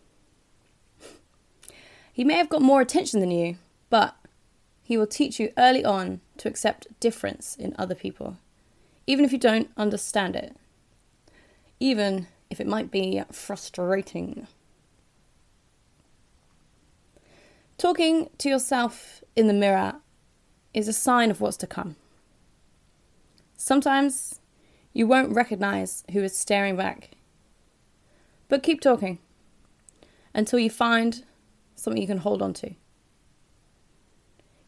He 2.12 2.22
may 2.22 2.34
have 2.34 2.50
got 2.50 2.60
more 2.60 2.80
attention 2.80 3.20
than 3.20 3.30
you, 3.30 3.56
but 3.88 4.14
he 4.82 4.96
will 4.96 5.06
teach 5.06 5.38
you 5.38 5.52
early 5.56 5.84
on 5.84 6.20
to 6.38 6.48
accept 6.48 6.88
difference 7.00 7.56
in 7.56 7.74
other 7.78 7.94
people, 7.94 8.36
even 9.06 9.24
if 9.24 9.32
you 9.32 9.38
don't 9.38 9.70
understand 9.76 10.36
it, 10.36 10.56
even 11.80 12.26
if 12.50 12.60
it 12.60 12.66
might 12.66 12.90
be 12.90 13.22
frustrating. 13.30 14.46
Talking 17.78 18.30
to 18.38 18.48
yourself 18.48 19.22
in 19.34 19.46
the 19.46 19.52
mirror 19.52 19.94
is 20.74 20.88
a 20.88 20.92
sign 20.92 21.30
of 21.30 21.40
what's 21.40 21.56
to 21.58 21.66
come. 21.66 21.96
Sometimes 23.56 24.40
you 24.92 25.06
won't 25.06 25.34
recognize 25.34 26.04
who 26.12 26.22
is 26.22 26.36
staring 26.36 26.76
back. 26.76 27.10
But 28.48 28.62
keep 28.62 28.80
talking 28.80 29.18
until 30.34 30.58
you 30.58 30.68
find 30.68 31.24
something 31.74 32.00
you 32.00 32.06
can 32.06 32.18
hold 32.18 32.42
on 32.42 32.52
to. 32.54 32.74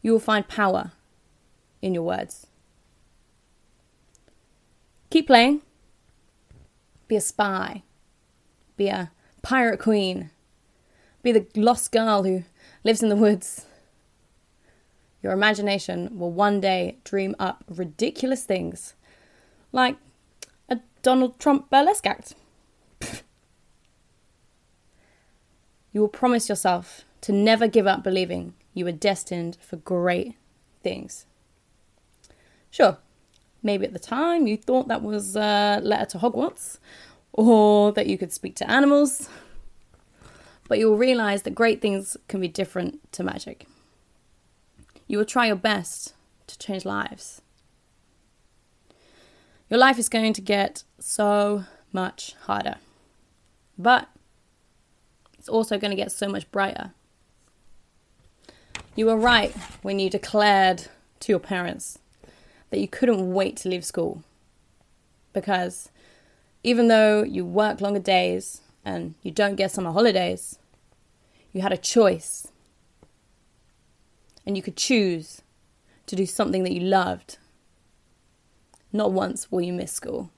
You 0.05 0.11
will 0.11 0.19
find 0.19 0.47
power 0.47 0.91
in 1.81 1.95
your 1.95 2.03
words. 2.03 2.45
Keep 5.09 5.25
playing. 5.25 5.63
Be 7.07 7.15
a 7.15 7.21
spy. 7.21 7.81
Be 8.77 8.87
a 8.87 9.11
pirate 9.41 9.79
queen. 9.79 10.29
Be 11.23 11.31
the 11.31 11.47
lost 11.55 11.91
girl 11.91 12.21
who 12.21 12.43
lives 12.83 13.01
in 13.01 13.09
the 13.09 13.15
woods. 13.15 13.65
Your 15.23 15.33
imagination 15.33 16.19
will 16.19 16.31
one 16.31 16.61
day 16.61 16.99
dream 17.03 17.35
up 17.39 17.63
ridiculous 17.67 18.43
things 18.43 18.93
like 19.71 19.97
a 20.69 20.81
Donald 21.01 21.39
Trump 21.39 21.71
burlesque 21.71 22.05
act. 22.05 22.35
you 25.91 26.01
will 26.01 26.09
promise 26.09 26.47
yourself 26.47 27.05
to 27.21 27.31
never 27.31 27.67
give 27.67 27.87
up 27.87 28.03
believing 28.03 28.53
you 28.75 28.85
are 28.85 28.91
destined 28.91 29.57
for 29.59 29.77
great 29.77 30.35
things. 30.83 31.25
Sure, 32.69 32.97
maybe 33.63 33.85
at 33.85 33.93
the 33.93 33.99
time 33.99 34.45
you 34.45 34.57
thought 34.57 34.87
that 34.89 35.01
was 35.01 35.35
a 35.35 35.79
letter 35.81 36.05
to 36.05 36.17
Hogwarts 36.19 36.77
or 37.33 37.91
that 37.93 38.05
you 38.05 38.17
could 38.17 38.33
speak 38.33 38.55
to 38.57 38.69
animals, 38.69 39.29
but 40.67 40.77
you 40.77 40.89
will 40.89 40.97
realize 40.97 41.43
that 41.43 41.55
great 41.55 41.81
things 41.81 42.17
can 42.27 42.41
be 42.41 42.47
different 42.47 43.11
to 43.13 43.23
magic. 43.23 43.65
You 45.07 45.17
will 45.17 45.25
try 45.25 45.47
your 45.47 45.55
best 45.55 46.13
to 46.47 46.57
change 46.57 46.83
lives. 46.83 47.41
Your 49.69 49.79
life 49.79 49.97
is 49.97 50.09
going 50.09 50.33
to 50.33 50.41
get 50.41 50.83
so 50.99 51.63
much 51.93 52.35
harder, 52.41 52.75
but 53.77 54.09
it's 55.39 55.47
also 55.47 55.77
going 55.77 55.91
to 55.91 55.95
get 55.95 56.11
so 56.11 56.27
much 56.27 56.51
brighter. 56.51 56.91
You 58.95 59.07
were 59.07 59.17
right 59.17 59.51
when 59.81 59.99
you 59.99 60.09
declared 60.09 60.87
to 61.19 61.31
your 61.31 61.39
parents 61.39 61.99
that 62.69 62.79
you 62.79 62.87
couldn't 62.87 63.33
wait 63.33 63.57
to 63.57 63.69
leave 63.69 63.85
school. 63.85 64.23
Because 65.33 65.89
even 66.63 66.87
though 66.87 67.23
you 67.23 67.45
work 67.45 67.81
longer 67.81 67.99
days 67.99 68.61
and 68.83 69.15
you 69.21 69.31
don't 69.31 69.55
get 69.55 69.71
summer 69.71 69.91
holidays, 69.91 70.57
you 71.51 71.61
had 71.61 71.73
a 71.73 71.77
choice. 71.77 72.47
And 74.45 74.55
you 74.55 74.63
could 74.63 74.77
choose 74.77 75.41
to 76.05 76.15
do 76.15 76.25
something 76.25 76.63
that 76.63 76.73
you 76.73 76.81
loved. 76.81 77.37
Not 78.93 79.11
once 79.11 79.51
will 79.51 79.61
you 79.61 79.73
miss 79.73 79.91
school. 79.91 80.31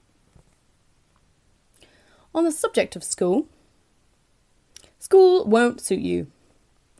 On 2.34 2.44
the 2.44 2.52
subject 2.52 2.96
of 2.96 3.04
school, 3.04 3.46
School 4.98 5.44
won't 5.44 5.80
suit 5.80 6.00
you, 6.00 6.26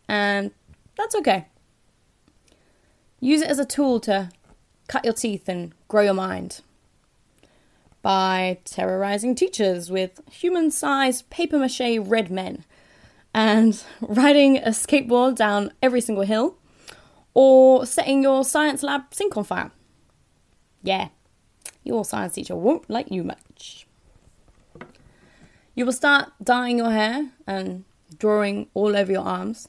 and 0.08 0.52
that's 0.98 1.14
okay. 1.14 1.46
Use 3.20 3.40
it 3.40 3.48
as 3.48 3.58
a 3.58 3.64
tool 3.64 4.00
to 4.00 4.30
cut 4.88 5.04
your 5.04 5.14
teeth 5.14 5.48
and 5.48 5.72
grow 5.86 6.02
your 6.02 6.14
mind. 6.14 6.60
By 8.02 8.58
terrorizing 8.64 9.34
teachers 9.34 9.90
with 9.90 10.20
human 10.30 10.70
sized 10.70 11.30
paper 11.30 11.58
mache 11.58 11.98
red 12.00 12.30
men 12.30 12.64
and 13.32 13.82
riding 14.00 14.58
a 14.58 14.70
skateboard 14.70 15.36
down 15.36 15.72
every 15.82 16.00
single 16.00 16.24
hill 16.24 16.56
or 17.34 17.86
setting 17.86 18.22
your 18.22 18.44
science 18.44 18.82
lab 18.82 19.02
sink 19.12 19.36
on 19.36 19.44
fire. 19.44 19.70
Yeah, 20.82 21.08
your 21.84 22.04
science 22.04 22.34
teacher 22.34 22.56
won't 22.56 22.88
like 22.90 23.10
you 23.10 23.24
much. 23.24 23.86
You 25.74 25.84
will 25.84 25.92
start 25.92 26.32
dyeing 26.42 26.78
your 26.78 26.90
hair 26.90 27.30
and 27.46 27.84
drawing 28.18 28.68
all 28.74 28.96
over 28.96 29.12
your 29.12 29.22
arms. 29.22 29.68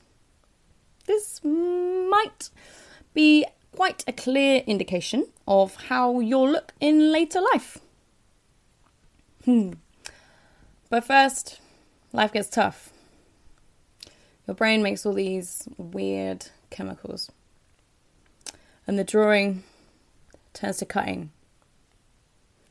This 1.10 1.44
might 1.44 2.52
be 3.16 3.44
quite 3.76 4.04
a 4.08 4.14
clear 4.14 4.62
indication 4.68 5.26
of 5.48 5.76
how 5.86 6.20
you'll 6.20 6.52
look 6.52 6.72
in 6.80 7.12
later 7.12 7.42
life. 7.52 7.80
Hmm. 9.44 9.72
But 10.92 11.04
first, 11.04 11.62
life 12.14 12.32
gets 12.32 12.48
tough. 12.48 12.92
Your 14.46 14.54
brain 14.54 14.84
makes 14.84 15.04
all 15.04 15.14
these 15.14 15.68
weird 15.78 16.46
chemicals. 16.70 17.32
And 18.86 19.00
the 19.00 19.04
drawing 19.04 19.64
turns 20.54 20.78
to 20.78 20.86
cutting. 20.86 21.32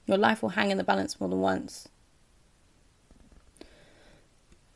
Your 0.07 0.17
life 0.17 0.43
will 0.43 0.51
hang 0.51 0.71
in 0.71 0.79
the 0.79 0.85
balance 0.85 1.19
more 1.19 1.29
than 1.29 1.41
once. 1.41 1.89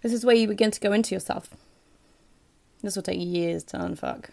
This 0.03 0.13
is 0.13 0.27
where 0.27 0.35
you 0.35 0.49
begin 0.49 0.73
to 0.73 0.81
go 0.81 0.93
into 0.93 1.15
yourself. 1.15 1.51
This 2.83 2.97
will 2.97 3.03
take 3.03 3.21
years 3.21 3.63
to 3.65 3.79
unfuck. 3.79 4.27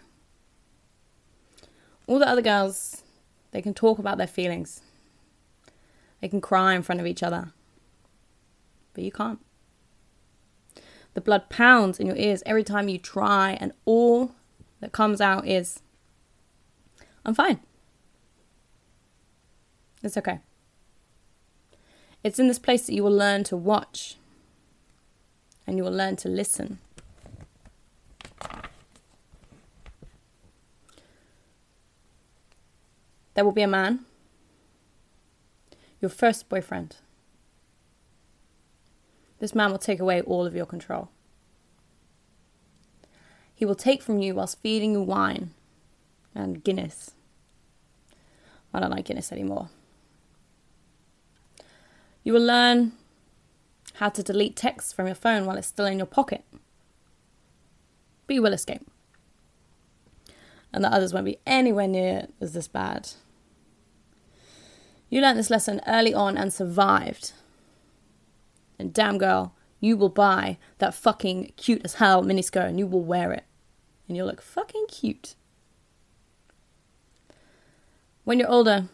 All 2.06 2.18
the 2.18 2.28
other 2.28 2.42
girls, 2.42 3.02
they 3.52 3.62
can 3.62 3.74
talk 3.74 3.98
about 3.98 4.18
their 4.18 4.26
feelings. 4.26 4.80
They 6.20 6.28
can 6.28 6.40
cry 6.40 6.74
in 6.74 6.82
front 6.82 7.00
of 7.00 7.06
each 7.06 7.22
other. 7.22 7.52
But 8.92 9.04
you 9.04 9.12
can't. 9.12 9.38
The 11.14 11.20
blood 11.20 11.48
pounds 11.48 12.00
in 12.00 12.06
your 12.06 12.16
ears 12.16 12.42
every 12.44 12.64
time 12.64 12.88
you 12.88 12.98
try, 12.98 13.56
and 13.60 13.72
all 13.84 14.32
that 14.80 14.92
comes 14.92 15.20
out 15.20 15.46
is, 15.46 15.80
I'm 17.24 17.34
fine. 17.34 17.60
It's 20.02 20.16
okay. 20.16 20.40
It's 22.22 22.38
in 22.38 22.48
this 22.48 22.58
place 22.58 22.86
that 22.86 22.94
you 22.94 23.02
will 23.02 23.16
learn 23.16 23.44
to 23.44 23.56
watch 23.56 24.16
and 25.66 25.76
you 25.76 25.84
will 25.84 25.92
learn 25.92 26.16
to 26.16 26.28
listen. 26.28 26.78
There 33.34 33.44
will 33.44 33.52
be 33.52 33.62
a 33.62 33.68
man, 33.68 34.00
your 36.00 36.08
first 36.08 36.48
boyfriend. 36.48 36.96
This 39.38 39.54
man 39.54 39.70
will 39.70 39.78
take 39.78 40.00
away 40.00 40.20
all 40.20 40.46
of 40.46 40.54
your 40.54 40.66
control. 40.66 41.08
He 43.54 43.64
will 43.64 43.74
take 43.74 44.02
from 44.02 44.20
you 44.20 44.34
whilst 44.34 44.60
feeding 44.60 44.92
you 44.92 45.02
wine 45.02 45.50
and 46.34 46.64
Guinness. 46.64 47.12
I 48.72 48.80
don't 48.80 48.90
like 48.90 49.06
Guinness 49.06 49.32
anymore. 49.32 49.68
You 52.22 52.32
will 52.32 52.44
learn 52.44 52.92
how 53.94 54.08
to 54.10 54.22
delete 54.22 54.56
text 54.56 54.94
from 54.94 55.06
your 55.06 55.14
phone 55.14 55.46
while 55.46 55.56
it's 55.56 55.66
still 55.66 55.86
in 55.86 55.98
your 55.98 56.06
pocket. 56.06 56.44
But 58.26 58.34
you 58.34 58.42
will 58.42 58.52
escape. 58.52 58.86
And 60.72 60.84
the 60.84 60.92
others 60.92 61.12
won't 61.12 61.24
be 61.24 61.38
anywhere 61.46 61.88
near 61.88 62.28
as 62.40 62.52
this 62.52 62.68
bad. 62.68 63.10
You 65.08 65.20
learned 65.20 65.38
this 65.38 65.50
lesson 65.50 65.80
early 65.86 66.14
on 66.14 66.36
and 66.36 66.52
survived. 66.52 67.32
And 68.78 68.94
damn 68.94 69.18
girl, 69.18 69.54
you 69.80 69.96
will 69.96 70.08
buy 70.08 70.58
that 70.78 70.94
fucking 70.94 71.52
cute 71.56 71.82
as 71.84 71.94
hell 71.94 72.22
miniskirt 72.22 72.68
and 72.68 72.78
you 72.78 72.86
will 72.86 73.02
wear 73.02 73.32
it. 73.32 73.44
And 74.06 74.16
you'll 74.16 74.28
look 74.28 74.42
fucking 74.42 74.86
cute. 74.88 75.34
When 78.24 78.38
you're 78.38 78.50
older, 78.50 78.88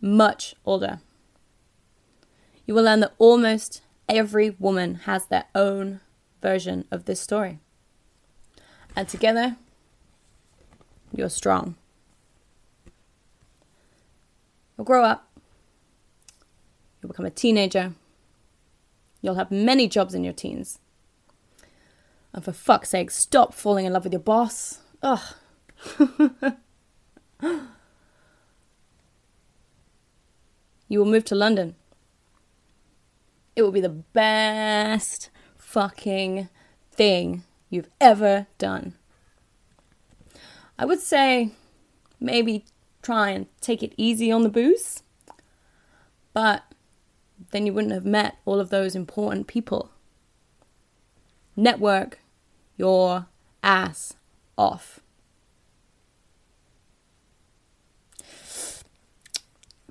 much 0.00 0.54
older, 0.64 1.00
you 2.66 2.74
will 2.74 2.84
learn 2.84 3.00
that 3.00 3.14
almost 3.18 3.82
every 4.08 4.50
woman 4.50 4.96
has 5.06 5.26
their 5.26 5.46
own 5.54 6.00
version 6.40 6.86
of 6.90 7.06
this 7.06 7.20
story. 7.20 7.58
And 8.94 9.08
together, 9.08 9.56
you're 11.14 11.28
strong. 11.28 11.76
You'll 14.76 14.84
grow 14.84 15.04
up, 15.04 15.28
you'll 17.00 17.08
become 17.08 17.26
a 17.26 17.30
teenager, 17.30 17.92
you'll 19.22 19.36
have 19.36 19.50
many 19.50 19.86
jobs 19.88 20.14
in 20.14 20.24
your 20.24 20.32
teens. 20.32 20.80
And 22.32 22.44
for 22.44 22.52
fuck's 22.52 22.88
sake, 22.88 23.12
stop 23.12 23.54
falling 23.54 23.86
in 23.86 23.92
love 23.92 24.02
with 24.02 24.12
your 24.12 24.20
boss. 24.20 24.80
Ugh. 25.02 25.20
you 30.88 30.98
will 30.98 31.04
move 31.04 31.24
to 31.26 31.36
London. 31.36 31.76
It 33.54 33.62
will 33.62 33.70
be 33.70 33.80
the 33.80 33.88
best 33.88 35.30
fucking 35.56 36.48
thing 36.90 37.44
you've 37.70 37.90
ever 38.00 38.48
done. 38.58 38.94
I 40.78 40.84
would 40.84 41.00
say 41.00 41.52
maybe 42.20 42.64
try 43.02 43.30
and 43.30 43.46
take 43.60 43.82
it 43.82 43.92
easy 43.96 44.32
on 44.32 44.42
the 44.42 44.48
booze, 44.48 45.02
but 46.32 46.64
then 47.50 47.66
you 47.66 47.72
wouldn't 47.72 47.92
have 47.92 48.04
met 48.04 48.36
all 48.44 48.58
of 48.58 48.70
those 48.70 48.96
important 48.96 49.46
people. 49.46 49.90
Network 51.56 52.18
your 52.76 53.26
ass 53.62 54.14
off. 54.58 55.00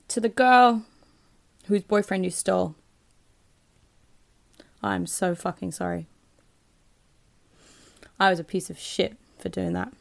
To 0.10 0.20
the 0.20 0.30
girl 0.30 0.84
whose 1.68 1.84
boyfriend 1.84 2.26
you 2.26 2.32
stole, 2.32 2.76
I'm 4.82 5.08
so 5.08 5.34
fucking 5.34 5.72
sorry. 5.72 6.08
I 8.20 8.30
was 8.30 8.40
a 8.40 8.44
piece 8.44 8.70
of 8.70 8.78
shit 8.78 9.18
for 9.40 9.50
doing 9.50 9.74
that. 9.74 9.94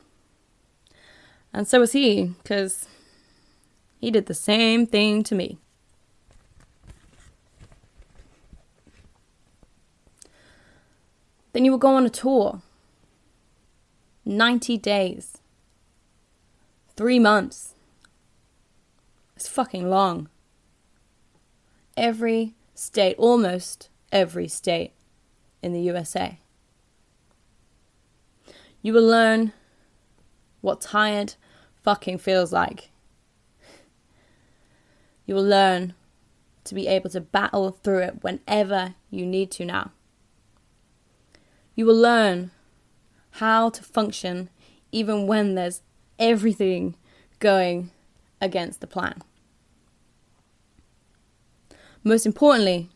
And 1.54 1.68
so 1.68 1.80
was 1.80 1.92
he, 1.92 2.34
because 2.42 2.88
he 4.00 4.10
did 4.10 4.26
the 4.26 4.34
same 4.34 4.86
thing 4.86 5.22
to 5.24 5.34
me. 5.34 5.58
Then 11.52 11.64
you 11.64 11.70
will 11.70 11.78
go 11.78 11.94
on 11.94 12.06
a 12.06 12.10
tour. 12.10 12.62
90 14.24 14.78
days. 14.78 15.38
Three 16.96 17.18
months. 17.18 17.74
It's 19.36 19.48
fucking 19.48 19.90
long. 19.90 20.28
Every 21.96 22.54
state, 22.74 23.16
almost 23.18 23.90
every 24.10 24.48
state 24.48 24.92
in 25.62 25.72
the 25.72 25.80
USA. 25.80 26.38
You 28.80 28.92
will 28.94 29.06
learn 29.06 29.52
what 30.60 30.80
tired 30.80 31.34
fucking 31.82 32.18
feels 32.18 32.52
like. 32.52 32.90
You 35.26 35.34
will 35.34 35.44
learn 35.44 35.94
to 36.64 36.74
be 36.74 36.86
able 36.86 37.10
to 37.10 37.20
battle 37.20 37.70
through 37.70 37.98
it 37.98 38.22
whenever 38.22 38.94
you 39.10 39.26
need 39.26 39.50
to 39.52 39.64
now. 39.64 39.92
You 41.74 41.86
will 41.86 41.96
learn 41.96 42.50
how 43.32 43.70
to 43.70 43.82
function 43.82 44.50
even 44.90 45.26
when 45.26 45.54
there's 45.54 45.82
everything 46.18 46.96
going 47.38 47.90
against 48.40 48.80
the 48.80 48.86
plan. 48.86 49.22
Most 52.04 52.26
importantly, 52.26 52.90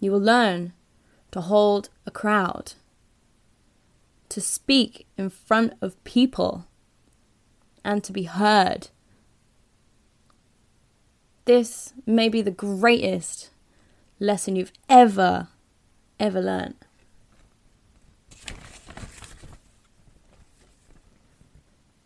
you 0.00 0.12
will 0.12 0.20
learn 0.20 0.72
to 1.32 1.40
hold 1.40 1.88
a 2.06 2.10
crowd, 2.10 2.74
to 4.28 4.40
speak 4.40 5.06
in 5.16 5.30
front 5.30 5.74
of 5.80 6.02
people, 6.04 6.66
and 7.84 8.02
to 8.04 8.12
be 8.12 8.24
heard. 8.24 8.88
This 11.44 11.92
may 12.06 12.28
be 12.28 12.40
the 12.42 12.50
greatest 12.50 13.50
lesson 14.20 14.54
you've 14.54 14.72
ever, 14.88 15.48
ever 16.20 16.40
learned. 16.40 16.76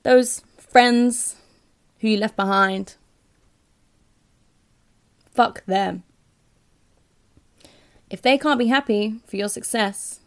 Those 0.03 0.43
friends 0.57 1.37
who 2.01 2.09
you 2.09 2.17
left 2.17 2.37
behind, 2.37 2.95
fuck 5.35 5.65
them. 5.67 6.05
If 8.09 8.23
they 8.23 8.39
can't 8.39 8.59
be 8.59 8.69
happy 8.69 9.17
for 9.27 9.37
your 9.37 9.49
success, 9.49 10.21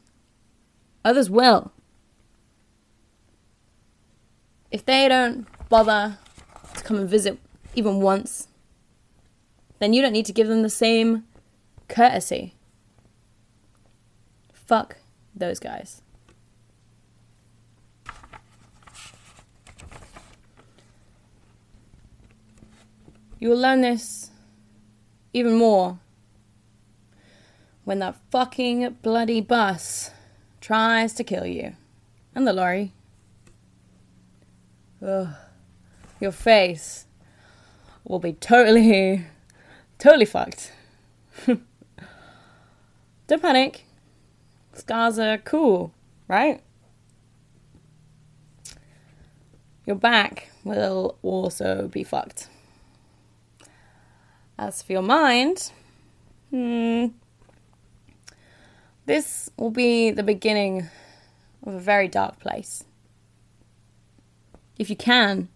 others 1.05 1.29
will. 1.29 1.71
If 4.71 4.85
they 4.85 5.07
don't 5.07 5.47
bother 5.69 6.17
to 6.75 6.83
come 6.83 6.97
and 6.97 7.09
visit 7.09 7.39
even 7.75 8.01
once, 8.01 8.47
then 9.79 9.93
you 9.93 10.01
don't 10.01 10.13
need 10.13 10.25
to 10.25 10.33
give 10.33 10.47
them 10.47 10.61
the 10.61 10.69
same 10.69 11.23
courtesy. 11.87 12.53
Fuck 14.53 14.97
those 15.35 15.59
guys. 15.59 16.01
You 23.39 23.49
will 23.49 23.57
learn 23.57 23.81
this 23.81 24.31
even 25.33 25.55
more 25.55 25.99
when 27.85 27.99
that 27.99 28.17
fucking 28.29 28.97
bloody 29.01 29.39
bus 29.41 30.11
tries 30.59 31.13
to 31.13 31.23
kill 31.23 31.45
you. 31.45 31.75
And 32.35 32.45
the 32.45 32.53
lorry. 32.53 32.91
Ugh. 35.05 35.27
Your 36.19 36.31
face 36.31 37.05
will 38.03 38.19
be 38.19 38.33
totally, 38.33 39.25
totally 39.97 40.25
fucked. 40.25 40.73
Don't 43.27 43.41
panic. 43.41 43.85
Scars 44.73 45.17
are 45.19 45.37
cool, 45.37 45.93
right? 46.27 46.61
Your 49.85 49.95
back 49.95 50.49
will 50.63 51.17
also 51.23 51.87
be 51.87 52.03
fucked. 52.03 52.47
As 54.57 54.81
for 54.81 54.91
your 54.91 55.01
mind, 55.01 55.71
hmm, 56.49 57.07
this 59.05 59.49
will 59.57 59.71
be 59.71 60.11
the 60.11 60.23
beginning 60.23 60.87
of 61.65 61.73
a 61.73 61.79
very 61.79 62.07
dark 62.07 62.39
place. 62.39 62.83
If 64.79 64.89
you 64.89 64.95
can, 64.95 65.49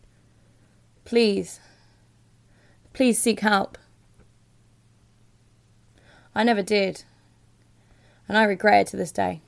please, 1.06 1.62
please 2.92 3.18
seek 3.18 3.40
help. 3.40 3.78
I 6.36 6.44
never 6.44 6.62
did, 6.62 7.06
and 8.28 8.38
I 8.38 8.44
regret 8.44 8.82
it 8.82 8.88
to 8.88 8.98
this 8.98 9.14
day. 9.14 9.40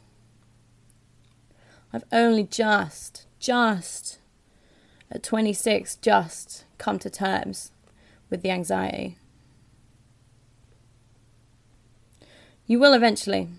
I've 1.91 2.05
only 2.11 2.43
just, 2.43 3.27
just, 3.37 4.19
at 5.11 5.23
26, 5.23 5.95
just 5.97 6.63
come 6.77 6.97
to 6.99 7.09
terms 7.09 7.71
with 8.29 8.41
the 8.41 8.51
anxiety. 8.51 9.17
You 12.65 12.79
will 12.79 12.93
eventually 12.93 13.49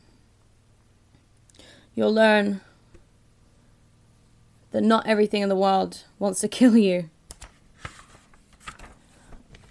you'll 1.95 2.13
learn 2.13 2.61
that 4.77 4.83
not 4.83 5.07
everything 5.07 5.41
in 5.41 5.49
the 5.49 5.57
world 5.57 6.05
wants 6.19 6.41
to 6.41 6.49
kill 6.61 6.77
you. 6.77 7.09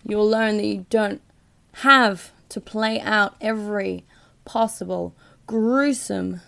You'll 0.04 0.28
learn 0.28 0.58
that 0.58 0.66
you 0.66 0.88
don't 0.90 1.22
have 1.74 2.32
to 2.50 2.60
play 2.60 3.00
out 3.00 3.36
every 3.40 4.04
possible, 4.46 5.14
gruesome, 5.46 6.42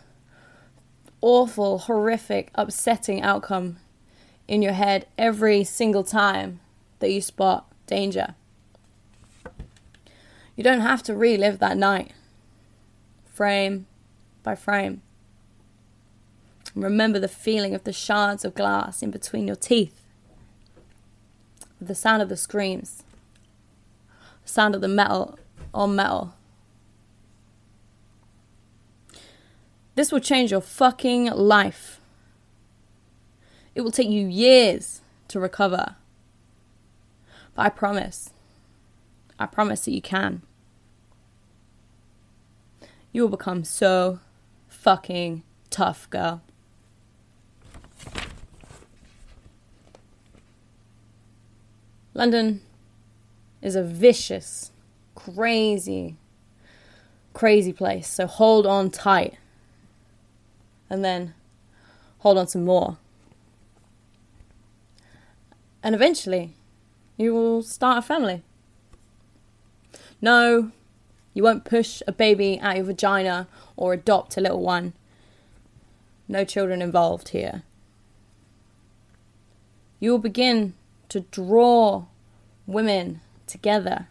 awful, 1.22 1.78
horrific, 1.78 2.50
upsetting 2.56 3.22
outcome 3.22 3.78
in 4.48 4.64
your 4.64 4.74
head 4.74 5.06
every 5.20 5.64
single 5.64 6.04
time 6.04 6.60
that 6.98 7.12
you 7.12 7.22
spot 7.22 7.72
danger. 7.86 8.34
You 10.56 10.64
don't 10.64 10.82
have 10.82 11.04
to 11.04 11.14
relive 11.14 11.60
that 11.60 11.78
night, 11.78 12.12
frame 13.24 13.86
by 14.42 14.56
frame. 14.56 15.04
Remember 16.82 17.20
the 17.20 17.28
feeling 17.28 17.74
of 17.74 17.84
the 17.84 17.94
shards 17.94 18.46
of 18.46 18.54
glass 18.54 19.02
in 19.02 19.10
between 19.10 19.48
your 19.48 19.56
teeth, 19.56 20.00
the 21.82 21.96
sound 21.96 22.22
of 22.22 22.30
the 22.30 22.38
screams, 22.38 23.04
the 24.44 24.50
sound 24.50 24.76
of 24.76 24.82
the 24.82 24.88
metal 24.88 25.40
on 25.74 25.96
metal. 25.96 26.36
This 29.96 30.12
will 30.12 30.20
change 30.20 30.52
your 30.52 30.62
fucking 30.62 31.26
life. 31.32 32.00
It 33.74 33.82
will 33.82 33.92
take 33.92 34.10
you 34.10 34.28
years 34.28 35.02
to 35.30 35.40
recover. 35.40 35.96
But 37.56 37.66
I 37.66 37.70
promise, 37.70 38.30
I 39.40 39.48
promise 39.48 39.86
that 39.86 39.92
you 39.92 40.02
can. 40.02 40.44
You 43.12 43.24
will 43.24 43.30
become 43.30 43.64
so 43.64 44.20
fucking 44.68 45.42
tough, 45.72 46.08
girl. 46.12 46.44
London 52.18 52.62
is 53.62 53.76
a 53.76 53.84
vicious, 53.84 54.72
crazy, 55.14 56.16
crazy 57.36 57.72
place. 57.72 58.08
So 58.08 58.26
hold 58.26 58.66
on 58.66 58.90
tight. 58.90 59.36
And 60.90 61.06
then 61.06 61.36
hold 62.20 62.40
on 62.40 62.48
some 62.48 62.66
more. 62.66 62.98
And 65.84 65.94
eventually, 65.94 66.56
you 67.18 67.36
will 67.36 67.62
start 67.62 68.00
a 68.00 68.02
family. 68.02 68.42
No, 70.20 70.72
you 71.36 71.44
won't 71.44 71.66
push 71.66 72.02
a 72.08 72.12
baby 72.12 72.60
out 72.60 72.72
of 72.72 72.78
your 72.78 72.86
vagina 72.88 73.48
or 73.76 73.94
adopt 73.94 74.38
a 74.38 74.42
little 74.42 74.62
one. 74.62 74.94
No 76.28 76.44
children 76.44 76.82
involved 76.82 77.30
here. 77.30 77.62
You 80.00 80.10
will 80.10 80.18
begin 80.18 80.74
to 81.10 81.22
draw 81.22 82.06
women 82.66 83.22
together. 83.46 84.08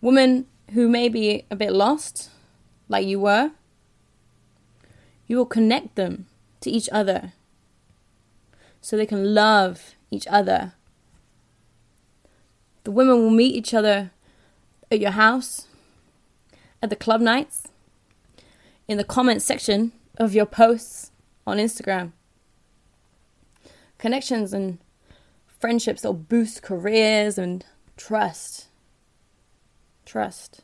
Women 0.00 0.46
who 0.72 0.88
may 0.88 1.08
be 1.08 1.44
a 1.50 1.56
bit 1.56 1.72
lost, 1.72 2.30
like 2.88 3.06
you 3.06 3.20
were, 3.20 3.50
you 5.26 5.36
will 5.36 5.46
connect 5.46 5.96
them 5.96 6.26
to 6.60 6.70
each 6.70 6.88
other 6.90 7.32
so 8.80 8.96
they 8.96 9.06
can 9.06 9.34
love 9.34 9.94
each 10.10 10.26
other. 10.28 10.72
The 12.84 12.90
women 12.90 13.16
will 13.16 13.30
meet 13.30 13.54
each 13.54 13.74
other 13.74 14.10
at 14.90 15.00
your 15.00 15.12
house, 15.12 15.66
at 16.82 16.90
the 16.90 16.96
club 16.96 17.20
nights, 17.20 17.68
in 18.88 18.96
the 18.96 19.04
comment 19.04 19.42
section 19.42 19.92
of 20.16 20.34
your 20.34 20.46
posts 20.46 21.10
on 21.46 21.58
Instagram. 21.58 22.12
Connections 24.00 24.54
and 24.54 24.78
friendships 25.46 26.00
that 26.00 26.08
will 26.08 26.14
boost 26.14 26.62
careers 26.62 27.36
and 27.36 27.66
trust. 27.98 28.68
Trust. 30.06 30.62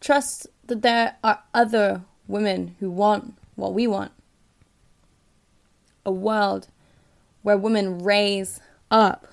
Trust 0.00 0.48
that 0.66 0.82
there 0.82 1.14
are 1.22 1.44
other 1.54 2.02
women 2.26 2.74
who 2.80 2.90
want 2.90 3.34
what 3.54 3.72
we 3.72 3.86
want. 3.86 4.10
A 6.04 6.10
world 6.10 6.66
where 7.42 7.56
women 7.56 8.00
raise 8.00 8.58
up 8.90 9.28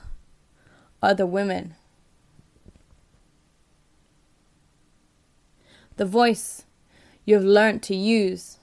other 1.01 1.25
women. 1.25 1.73
The 5.95 6.05
voice 6.05 6.65
you 7.25 7.33
have 7.33 7.43
learned 7.43 7.81
to 7.83 7.95
use 7.95 8.59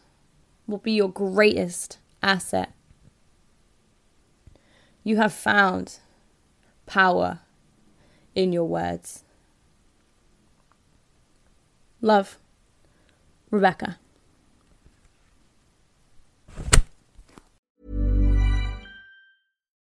will 0.68 0.78
be 0.78 0.92
your 0.92 1.09
greatest 1.09 1.98
asset. 2.22 2.70
You 5.05 5.19
have 5.19 5.35
found 5.35 5.99
power 6.87 7.40
in 8.35 8.53
your 8.53 8.64
words. 8.64 9.23
Love, 12.01 12.38
Rebecca. 13.51 13.99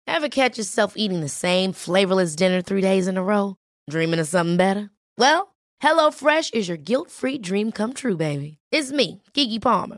Ever 0.07 0.29
catch 0.29 0.57
yourself 0.57 0.93
eating 0.95 1.21
the 1.21 1.29
same 1.29 1.73
flavorless 1.73 2.35
dinner 2.35 2.61
three 2.61 2.81
days 2.81 3.07
in 3.07 3.17
a 3.17 3.23
row? 3.23 3.55
Dreaming 3.89 4.19
of 4.19 4.27
something 4.27 4.57
better? 4.57 4.89
Well, 5.17 5.55
HelloFresh 5.83 6.53
is 6.53 6.67
your 6.67 6.77
guilt 6.77 7.11
free 7.11 7.37
dream 7.37 7.71
come 7.71 7.93
true, 7.93 8.17
baby. 8.17 8.57
It's 8.71 8.91
me, 8.91 9.21
Keke 9.33 9.61
Palmer. 9.61 9.97